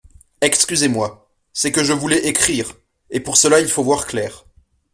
Excusez-moi; 0.41 1.29
c'est 1.53 1.71
que 1.71 1.83
je 1.83 1.93
voulais 1.93 2.25
écrire, 2.27 2.71
et 3.11 3.19
pour 3.19 3.37
cela 3.37 3.59
il 3.59 3.67
faut 3.69 3.83
voir 3.83 4.07
clair. 4.07 4.45